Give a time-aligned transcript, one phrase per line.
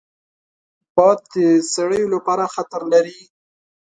[0.95, 1.35] باد د
[1.73, 3.19] څړیو لپاره خطر لري